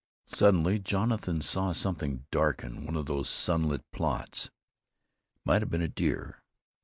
Suddenly 0.33 0.79
Jonathan 0.79 1.41
saw 1.43 1.73
something 1.73 2.25
darken 2.31 2.87
one 2.87 2.95
of 2.95 3.05
these 3.05 3.29
sunlit 3.29 3.83
plots. 3.91 4.47
It 4.47 5.41
might 5.45 5.61
have 5.61 5.69
been 5.69 5.83
a 5.83 5.87
deer. 5.87 6.41